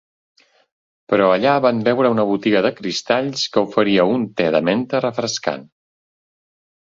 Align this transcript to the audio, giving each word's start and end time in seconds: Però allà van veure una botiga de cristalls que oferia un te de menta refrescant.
Però 1.11 1.25
allà 1.33 1.51
van 1.65 1.81
veure 1.87 2.11
una 2.13 2.25
botiga 2.29 2.63
de 2.67 2.71
cristalls 2.79 3.43
que 3.57 3.63
oferia 3.67 4.05
un 4.15 4.23
te 4.41 4.47
de 4.57 4.61
menta 4.71 5.03
refrescant. 5.07 5.69